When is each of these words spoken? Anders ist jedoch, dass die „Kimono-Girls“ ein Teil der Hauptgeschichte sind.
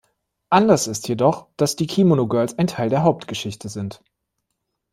Anders 0.49 0.87
ist 0.87 1.07
jedoch, 1.09 1.47
dass 1.57 1.75
die 1.75 1.85
„Kimono-Girls“ 1.85 2.57
ein 2.57 2.65
Teil 2.65 2.89
der 2.89 3.03
Hauptgeschichte 3.03 3.69
sind. 3.69 4.01